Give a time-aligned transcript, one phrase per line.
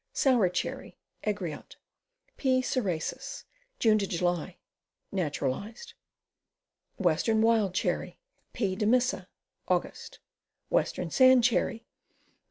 [0.13, 0.97] Sour Cherry.
[1.23, 1.75] Egriot.
[2.35, 2.63] P.
[2.63, 3.43] Cerasus.
[3.77, 4.57] June July.
[5.11, 5.93] Natural ized.
[6.97, 8.17] Western Wild Cherry.
[8.51, 8.75] P.
[8.75, 9.27] demissa.
[9.69, 10.17] Aug.
[10.71, 11.85] Western Sand Cherry.